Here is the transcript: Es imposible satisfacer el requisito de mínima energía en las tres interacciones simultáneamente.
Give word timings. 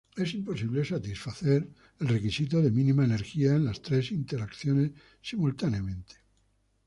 Es 0.17 0.33
imposible 0.33 0.83
satisfacer 0.83 1.69
el 1.99 2.07
requisito 2.07 2.59
de 2.59 2.71
mínima 2.71 3.05
energía 3.05 3.53
en 3.55 3.65
las 3.65 3.83
tres 3.83 4.11
interacciones 4.11 4.93
simultáneamente. 5.21 6.15